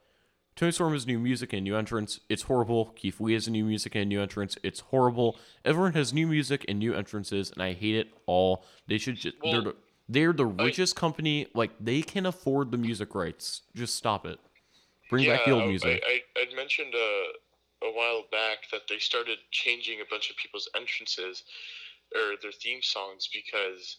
[0.57, 2.19] Toni Storm has new music and new entrance.
[2.31, 2.87] It's horrible.
[2.97, 4.57] Keith Lee has new music and new entrance.
[4.63, 5.39] It's horrible.
[5.67, 8.65] Everyone has new music and new entrances, and I hate it all.
[8.89, 9.77] They should just they're the,
[10.09, 11.47] they're the richest company.
[11.55, 13.63] Like they can afford the music rights.
[13.75, 14.39] Just stop it.
[15.11, 16.03] Bring back the old music.
[16.05, 20.37] I, I, I'd mentioned uh, a while back that they started changing a bunch of
[20.37, 21.45] people's entrances
[22.15, 23.99] or their theme songs because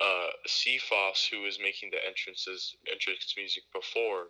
[0.00, 4.28] uh, CFOS, who was making the entrances entrance music before,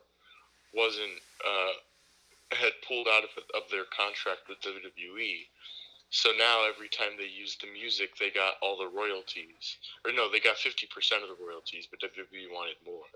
[0.75, 1.75] wasn't uh,
[2.53, 5.47] had pulled out of, of their contract with WWE.
[6.11, 9.77] So now every time they used the music, they got all the royalties.
[10.05, 10.87] Or no, they got 50%
[11.23, 13.11] of the royalties, but WWE wanted more.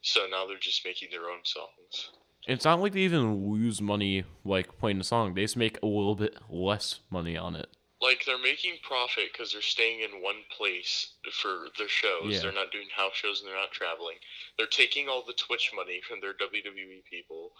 [0.00, 2.10] So now they're just making their own songs.
[2.46, 5.34] It's not like they even lose money like playing the song.
[5.34, 7.68] They just make a little bit less money on it.
[8.06, 12.32] Like they're making profit because they're staying in one place for their shows.
[12.32, 12.40] Yeah.
[12.40, 14.16] They're not doing house shows and they're not traveling.
[14.56, 17.50] They're taking all the Twitch money from their WWE people,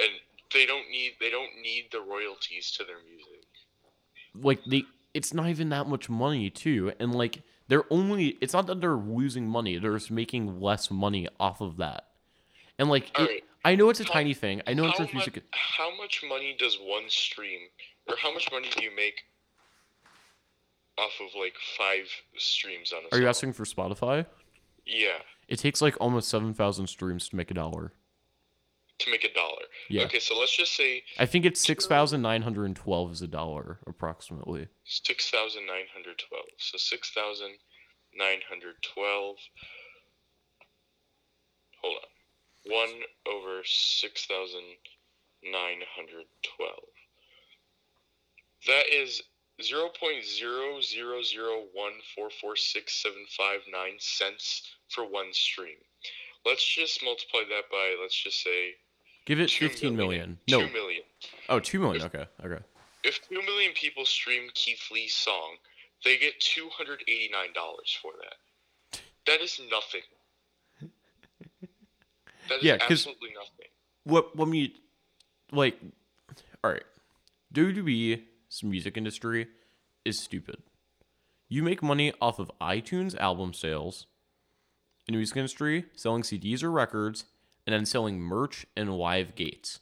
[0.00, 0.10] and
[0.54, 3.44] they don't need they don't need the royalties to their music.
[4.34, 4.84] like they
[5.14, 8.94] it's not even that much money too and like they're only it's not that they're
[8.96, 12.04] losing money they're just making less money off of that
[12.78, 13.44] and like it, Alright.
[13.64, 16.54] i know it's a How- tiny thing i know it's mu- music how much money
[16.58, 17.60] does one stream,
[18.08, 19.22] or how much money do you make
[21.00, 24.26] off of like five streams on a are you asking for spotify
[24.84, 27.92] Yeah, it takes like almost 7000 streams to make a dollar
[28.98, 29.62] to make a dollar.
[29.88, 30.02] Yeah.
[30.04, 35.66] Okay, so let's just say i think it's 6912 is a dollar approximately Six thousand
[35.66, 36.44] nine hundred twelve.
[36.58, 37.52] So six thousand
[38.14, 39.36] nine hundred twelve.
[41.80, 42.72] Hold on.
[42.72, 44.64] One over six thousand
[45.44, 46.90] nine hundred twelve.
[48.66, 49.22] That is
[49.62, 55.32] zero point zero zero zero one four four six seven five nine cents for one
[55.32, 55.76] stream.
[56.46, 58.74] Let's just multiply that by let's just say
[59.26, 61.02] give it two 15 million Two no million.
[61.48, 62.58] oh 2 million okay okay
[63.04, 65.56] if two million people stream Keith Lee's song,
[66.04, 69.00] they get two hundred eighty nine dollars for that.
[69.26, 70.02] That is nothing.
[72.48, 73.68] That is Yeah, absolutely nothing.
[74.04, 74.74] what when we
[75.52, 75.78] like
[76.64, 76.82] all right
[77.54, 78.20] WWE's
[78.62, 79.48] music industry
[80.04, 80.62] is stupid.
[81.48, 84.06] You make money off of iTunes album sales,
[85.08, 87.24] in the music industry, selling CDs or records,
[87.66, 89.80] and then selling merch and live gates.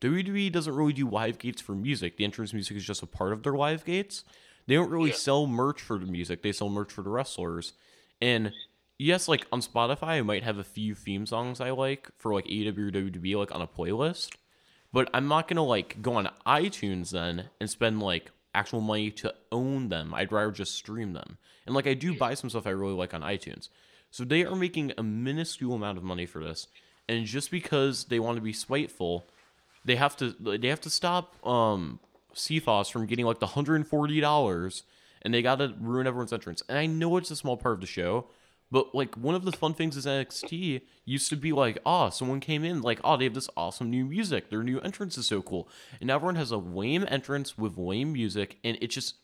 [0.00, 2.16] WWE doesn't really do live gates for music.
[2.16, 4.24] The entrance music is just a part of their live gates.
[4.66, 5.16] They don't really Yeah.
[5.16, 6.42] sell merch for the music.
[6.42, 7.74] They sell merch for the wrestlers.
[8.20, 8.52] And
[8.98, 12.46] yes, like on Spotify, I might have a few theme songs I like for like
[12.46, 14.36] AEW or WWE, like on a playlist.
[14.92, 19.34] But I'm not gonna like go on iTunes then and spend like actual money to
[19.52, 20.12] own them.
[20.14, 21.38] I'd rather just stream them.
[21.66, 23.68] And like I do buy some stuff I really like on iTunes.
[24.10, 26.66] So they are making a minuscule amount of money for this.
[27.08, 29.26] And just because they want to be spiteful,
[29.84, 32.00] they have to they have to stop um
[32.34, 34.84] CFOS from getting like the hundred and forty dollars,
[35.22, 36.62] and they got to ruin everyone's entrance.
[36.68, 38.26] And I know it's a small part of the show,
[38.70, 42.40] but like one of the fun things is NXT used to be like, oh, someone
[42.40, 44.48] came in like, oh, they have this awesome new music.
[44.50, 45.68] Their new entrance is so cool,
[46.00, 49.16] and now everyone has a lame entrance with lame music, and it just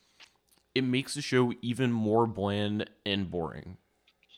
[0.75, 3.79] it makes the show even more bland and boring.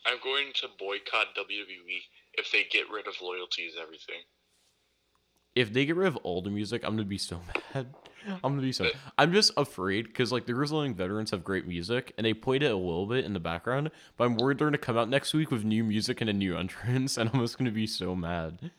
[0.05, 2.01] I'm going to boycott WWE
[2.33, 4.21] if they get rid of loyalty is everything.
[5.55, 7.41] if they get rid of all the music, I'm gonna be so
[7.73, 7.93] mad.
[8.27, 8.89] I'm gonna be so.
[9.17, 12.71] I'm just afraid because like the Grizzling veterans have great music and they played it
[12.71, 15.51] a little bit in the background, but I'm worried they're gonna come out next week
[15.51, 18.71] with new music and a new entrance, and I'm just gonna be so mad.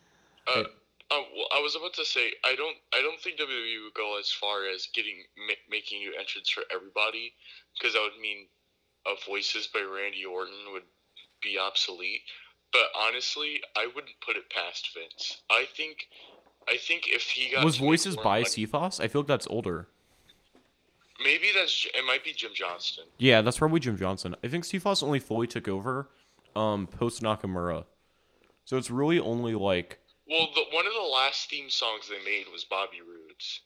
[0.47, 0.63] Uh,
[1.11, 4.17] uh, well, I was about to say I don't I don't think WWE would go
[4.19, 7.33] as far as getting ma- making new entrants for everybody
[7.77, 8.47] because that would mean
[9.05, 10.87] uh, voices by Randy Orton would
[11.41, 12.21] be obsolete.
[12.71, 15.41] But honestly, I wouldn't put it past Vince.
[15.49, 16.07] I think
[16.67, 18.99] I think if he got Was voices by CFOS?
[19.03, 19.87] I feel like that's older.
[21.23, 23.05] maybe that's it might be Jim Johnston.
[23.17, 24.35] Yeah, that's probably Jim Johnston.
[24.43, 26.09] I think CFOS only fully took over
[26.55, 27.85] um post Nakamura,
[28.65, 32.45] so it's really only like Well, the, one of the last theme songs they made
[32.51, 33.61] was Bobby Roode's.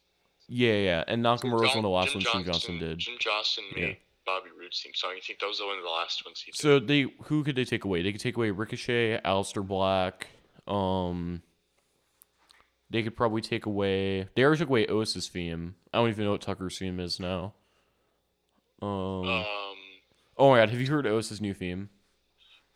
[0.47, 2.97] yeah, yeah, and Nakamura was one of the last Jim ones Jim Johnston did.
[2.99, 3.85] Jim Johnston Yeah.
[3.87, 5.11] made Bobby Roode's theme song.
[5.15, 6.57] I think that was one of the last ones he did.
[6.59, 8.01] So they who could they take away?
[8.01, 10.27] They could take away Ricochet, Aleister Black.
[10.67, 11.41] Um,
[12.95, 14.29] they could probably take away.
[14.35, 15.75] They already took away Otis's theme.
[15.93, 17.53] I don't even know what Tucker's theme is now.
[18.81, 18.89] Um.
[18.89, 19.45] um,
[20.37, 21.89] oh my god, have you heard Otis's new theme?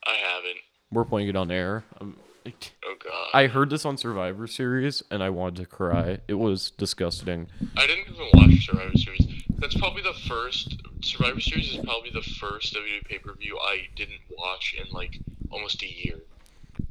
[0.05, 0.57] I haven't.
[0.91, 1.85] We're playing it on air.
[2.01, 3.29] Um, Oh god.
[3.33, 6.19] I heard this on Survivor Series and I wanted to cry.
[6.27, 7.47] It was disgusting.
[7.77, 9.43] I didn't even watch Survivor Series.
[9.57, 13.87] That's probably the first Survivor Series is probably the first WWE pay per view I
[13.95, 15.19] didn't watch in like
[15.51, 16.21] almost a year.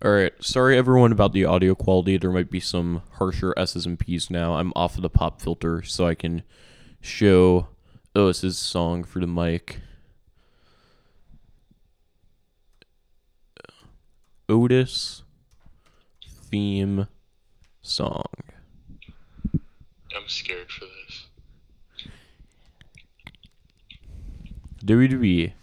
[0.01, 2.19] All right, sorry everyone about the audio quality.
[2.19, 4.55] There might be some harsher S's and P's now.
[4.55, 6.45] I'm off of the pop filter so I can
[7.01, 7.67] show
[8.15, 9.81] Otis's song for the mic.
[14.49, 15.25] Otis
[16.23, 17.09] theme
[17.83, 18.25] song.
[20.15, 21.27] I'm scared for this.
[24.85, 25.55] WWE.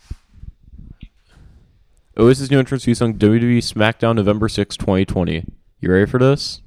[2.17, 5.45] Otis's new entrance theme song WWE SmackDown November 6, 2020.
[5.81, 6.61] You ready for this?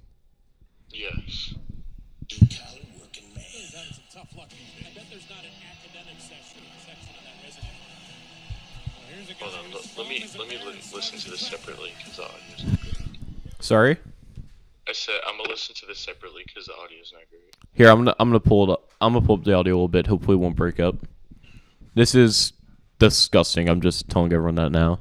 [0.90, 1.54] Yes.
[2.28, 3.44] collar working man.
[3.72, 4.48] That is some tough luck.
[4.52, 7.64] I bet there's not an academic section, section on that resume.
[8.98, 9.70] Well, here's a guy Hold on.
[9.72, 12.82] who's Let, let me let me li- listen to this separately because the audio's not
[12.82, 13.64] good.
[13.64, 13.96] Sorry?
[14.86, 17.56] I said I'm gonna listen to this separately because the audio's not great.
[17.72, 18.90] Here, I'm gonna I'm gonna pull it up.
[19.00, 20.06] I'm gonna pull up the audio a little bit.
[20.08, 20.96] Hopefully, it won't break up.
[21.94, 22.52] This is
[22.98, 23.68] disgusting.
[23.68, 24.98] I'm just telling everyone that now.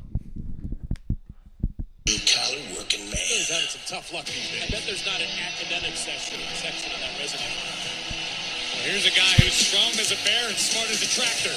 [10.08, 11.52] As a bear and smart as a tractor.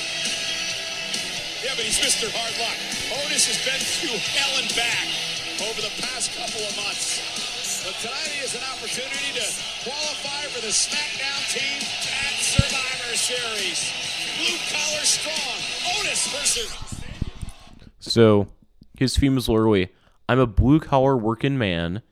[1.62, 2.26] Yeah, but he's Mr.
[2.34, 2.74] Hard Luck.
[3.22, 5.06] Otis has been through hell and back
[5.62, 7.22] over the past couple of months.
[7.86, 9.46] But tonight has an opportunity to
[9.86, 11.78] qualify for the SmackDown team
[12.11, 13.78] at Survivor Series.
[14.34, 15.55] Blue collar strong.
[16.01, 16.70] Otis versus
[18.01, 18.48] So,
[18.98, 19.90] his is literally,
[20.28, 22.03] "I'm a blue collar working man,"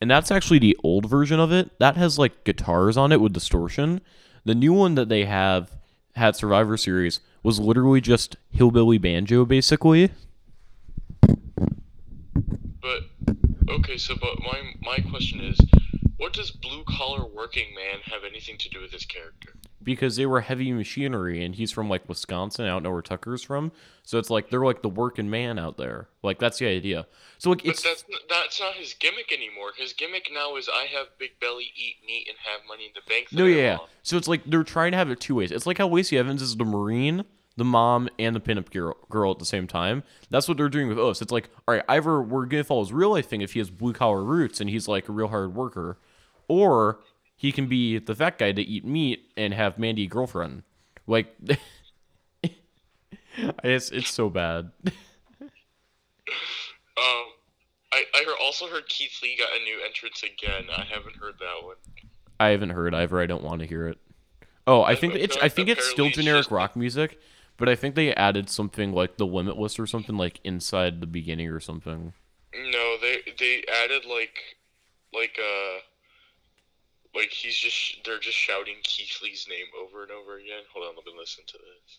[0.00, 1.76] and that's actually the old version of it.
[1.80, 4.00] That has like guitars on it with distortion.
[4.44, 5.77] The new one that they have
[6.18, 10.10] had Survivor Series was literally just hillbilly banjo, basically.
[12.82, 13.04] But
[13.70, 15.58] okay, so but my my question is,
[16.16, 19.54] what does blue collar working man have anything to do with his character?
[19.88, 22.66] Because they were heavy machinery, and he's from like Wisconsin.
[22.66, 23.72] I don't know where Tucker's from,
[24.02, 26.10] so it's like they're like the working man out there.
[26.22, 27.06] Like that's the idea.
[27.38, 29.70] So like But it's that's that's not his gimmick anymore.
[29.78, 33.00] His gimmick now is I have big belly, eat meat, and have money in the
[33.08, 33.28] bank.
[33.32, 33.78] no, yeah, yeah.
[34.02, 35.50] So it's like they're trying to have it two ways.
[35.50, 37.24] It's like how Lacey Evans is the Marine,
[37.56, 40.02] the mom, and the pinup girl, girl at the same time.
[40.28, 41.22] That's what they're doing with Otis.
[41.22, 43.70] It's like, all right, either we're gonna follow his real life thing if he has
[43.70, 45.98] blue collar roots and he's like a real hard worker,
[46.46, 47.00] or
[47.38, 50.64] he can be the fat guy to eat meat and have Mandy girlfriend.
[51.06, 51.34] Like,
[53.64, 54.72] it's it's so bad.
[56.98, 57.26] Um,
[57.92, 60.64] I I heard, also heard Keith Lee got a new entrance again.
[60.76, 61.76] I haven't heard that one.
[62.40, 63.20] I haven't heard either.
[63.20, 63.98] I don't want to hear it.
[64.66, 67.20] Oh, I think it's I think it's still apparently it's generic just- rock music,
[67.56, 71.48] but I think they added something like the Limitless or something like inside the beginning
[71.48, 72.14] or something.
[72.52, 74.38] No, they they added like
[75.14, 75.78] like uh
[77.18, 80.62] like he's just they're just shouting Keith Lee's name over and over again.
[80.72, 81.98] Hold on, let me listen to this.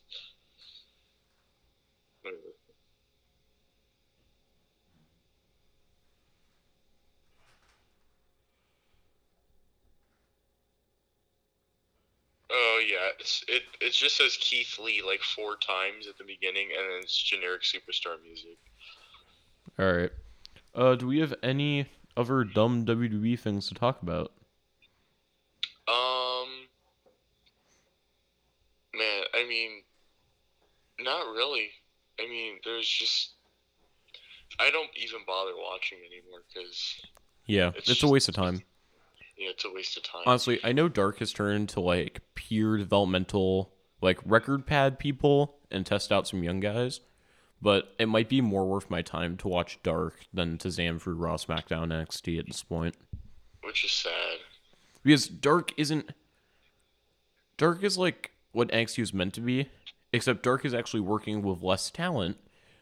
[12.52, 16.70] Oh yeah, it's, it it just says Keith Lee like four times at the beginning,
[16.78, 18.58] and then it's generic superstar music.
[19.78, 20.12] All right.
[20.74, 24.32] Uh, do we have any other dumb WWE things to talk about?
[25.90, 26.68] Um,
[28.94, 29.84] man, I mean,
[31.00, 31.70] not really.
[32.20, 33.32] I mean, there's just
[34.60, 37.02] I don't even bother watching anymore because
[37.46, 38.62] Yeah, It's it's, a waste of time.
[39.38, 40.24] yeah, it's a waste of time.
[40.26, 45.86] Honestly, I know Dark has turned to like pure developmental, like record pad people and
[45.86, 47.00] test out some young guys,
[47.62, 51.16] but it might be more worth my time to watch Dark than to zam through
[51.16, 52.96] Raw, SmackDown, NXT at this point.
[53.64, 54.40] which is sad.
[55.04, 56.10] because Dark isn't
[57.58, 59.70] Dark is like what NXT was meant to be,
[60.12, 62.38] except Dark is actually working with less talent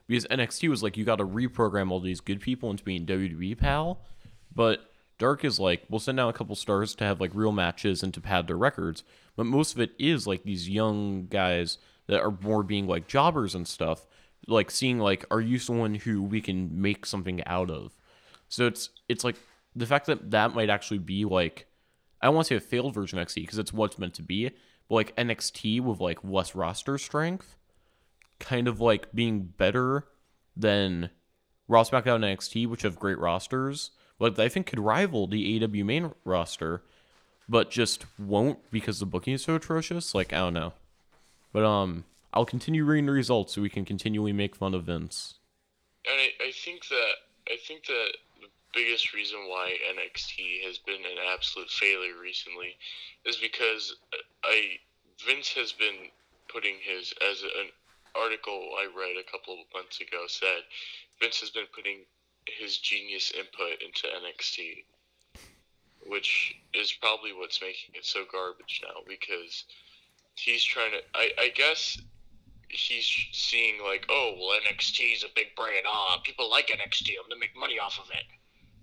[0.07, 3.57] because NXT was like you got to reprogram all these good people into being WWE
[3.57, 3.99] pal,
[4.53, 8.03] but Dark is like we'll send out a couple stars to have like real matches
[8.03, 9.03] and to pad their records,
[9.35, 13.53] but most of it is like these young guys that are more being like jobbers
[13.53, 14.05] and stuff,
[14.47, 17.93] like seeing like are you someone who we can make something out of.
[18.47, 19.35] So it's it's like
[19.75, 21.67] the fact that that might actually be like
[22.21, 24.15] I don't want to say a failed version of NXT because it's what it's meant
[24.15, 24.51] to be,
[24.89, 27.55] like NXT with like less roster strength,
[28.39, 30.05] kind of like being better
[30.55, 31.09] than
[31.67, 33.91] Raw, SmackDown, NXT, which have great rosters.
[34.19, 36.81] Like I think could rival the AEW main roster,
[37.47, 40.15] but just won't because the booking is so atrocious.
[40.15, 40.73] Like I don't know,
[41.53, 45.35] but um, I'll continue reading the results so we can continually make fun of Vince.
[46.09, 47.13] And I, I think that
[47.47, 48.09] I think that
[48.77, 52.77] biggest reason why NXT has been an absolute failure recently
[53.25, 53.95] is because
[54.45, 54.77] I
[55.25, 56.13] Vince has been
[56.47, 57.69] putting his as an
[58.15, 60.61] article I read a couple of months ago said
[61.19, 62.05] Vince has been putting
[62.45, 64.85] his genius input into NXT,
[66.05, 69.65] which is probably what's making it so garbage now because
[70.35, 70.99] he's trying to.
[71.15, 71.97] I, I guess
[72.69, 75.85] he's seeing like, oh, well, NXT is a big brand.
[75.87, 77.09] Ah, people like NXT.
[77.17, 78.36] I'm gonna make money off of it.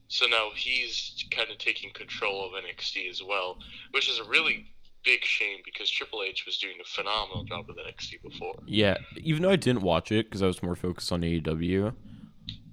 [0.09, 3.59] So now he's kind of taking control of NXT as well,
[3.93, 4.67] which is a really
[5.05, 8.55] big shame because Triple H was doing a phenomenal job with NXT before.
[8.67, 11.95] Yeah, even though I didn't watch it because I was more focused on AEW,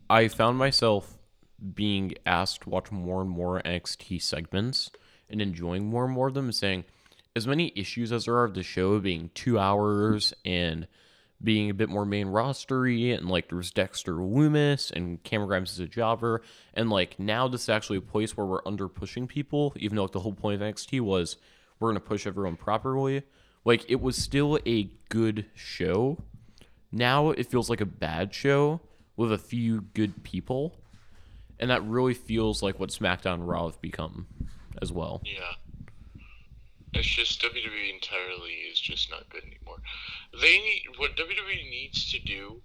[0.10, 1.18] I found myself
[1.74, 4.90] being asked to watch more and more NXT segments
[5.30, 6.86] and enjoying more and more of them saying,
[7.36, 10.88] as many issues as there are of the show being two hours and
[11.44, 15.72] being a bit more main rostery and like there was Dexter Lumis and Cameron Grimes
[15.72, 16.42] as a jobber
[16.74, 20.04] and like now this is actually a place where we're under pushing people even though
[20.04, 21.38] like the whole point of NXT was
[21.80, 23.24] we're gonna push everyone properly.
[23.66, 26.18] Like it was still a good show.
[26.92, 28.82] Now it feels like a bad show
[29.16, 30.82] with a few good people
[31.60, 34.28] and that really feels like what SmackDown Raw have become
[34.82, 35.22] as well.
[35.26, 35.54] Yeah.
[36.94, 39.78] It's just WWE entirely is just not good anymore.
[40.40, 42.62] They need what WWE needs to do,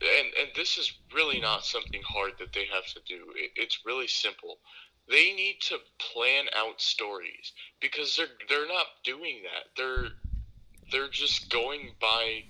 [0.00, 3.32] and and this is really not something hard that they have to do.
[3.36, 4.58] It, it's really simple.
[5.08, 9.70] They need to plan out stories because they're they're not doing that.
[9.76, 10.10] They're
[10.92, 12.44] they're just going by.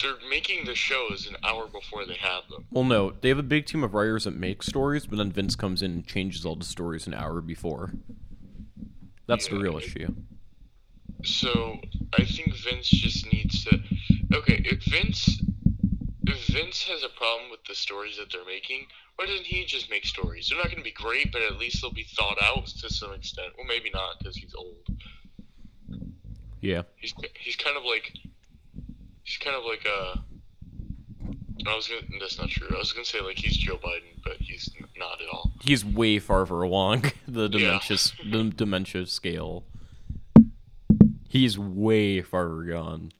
[0.00, 2.66] They're making the shows an hour before they have them.
[2.70, 5.54] Well, no, they have a big team of writers that make stories, but then Vince
[5.54, 7.92] comes in and changes all the stories an hour before.
[9.26, 10.14] That's the Yeah, real it- issue.
[11.24, 11.80] So
[12.18, 13.80] I think Vince just needs to.
[14.34, 15.40] Okay, if Vince,
[16.26, 19.88] if Vince has a problem with the stories that they're making, why doesn't he just
[19.90, 20.48] make stories?
[20.48, 23.12] They're not going to be great, but at least they'll be thought out to some
[23.12, 23.52] extent.
[23.56, 24.76] Well, maybe not because he's old.
[26.60, 26.82] Yeah.
[26.96, 28.12] He's he's kind of like
[29.24, 30.16] he's kind of like uh
[31.66, 32.68] I was gonna that's not true.
[32.74, 34.68] I was gonna say like he's Joe Biden, but he's
[35.02, 35.50] not at all.
[35.62, 37.48] He's way farther along the Yeah.
[37.48, 39.64] dementia s- the dementia scale.
[41.28, 43.12] He's way farther gone.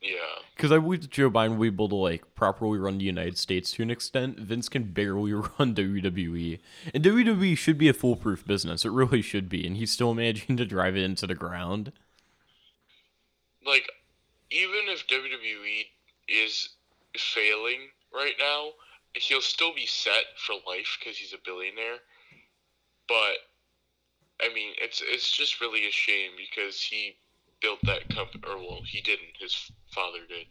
[0.00, 0.14] Yeah.
[0.54, 3.36] Because I believe that Joe Biden will be able to like properly run the United
[3.38, 4.38] States to an extent.
[4.38, 6.58] Vince can barely run WWE,
[6.94, 8.84] and WWE should be a foolproof business.
[8.84, 11.92] It really should be, and he's still managing to drive it into the ground.
[13.66, 13.88] Like
[14.50, 15.86] even if WWE
[16.28, 16.70] is
[17.16, 18.70] failing right now,
[19.20, 21.98] he'll still be set for life because he's a billionaire.
[23.08, 23.38] But
[24.40, 27.16] I mean, it's it's just really a shame because he
[27.60, 29.30] built that company, or well, he didn't.
[29.38, 30.46] His father did,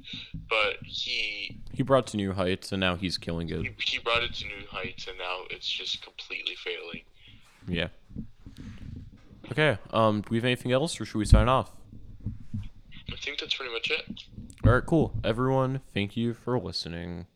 [0.50, 3.62] but he He brought to new heights, and now he's killing it.
[3.62, 7.04] he, he brought it to new heights, and now it's just completely failing.
[7.68, 7.88] Yeah.
[9.52, 9.78] Okay.
[9.92, 10.22] Um.
[10.22, 11.72] Do we have anything else, or should we sign off?
[13.12, 14.24] I think that's pretty much it.
[14.66, 14.86] All right.
[14.86, 15.14] Cool.
[15.24, 17.28] Everyone, thank you for listening.